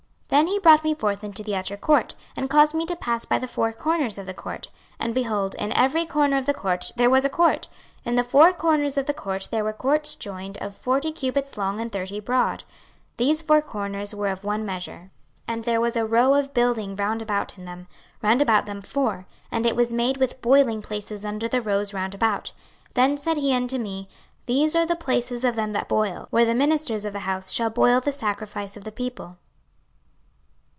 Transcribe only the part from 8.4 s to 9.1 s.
corners of